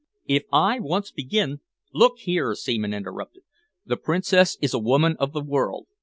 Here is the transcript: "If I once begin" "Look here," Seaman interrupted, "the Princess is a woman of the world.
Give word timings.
"If 0.25 0.45
I 0.51 0.79
once 0.79 1.11
begin" 1.11 1.59
"Look 1.93 2.17
here," 2.17 2.55
Seaman 2.55 2.91
interrupted, 2.91 3.43
"the 3.85 3.97
Princess 3.97 4.57
is 4.59 4.73
a 4.73 4.79
woman 4.79 5.15
of 5.19 5.31
the 5.31 5.41
world. 5.43 5.85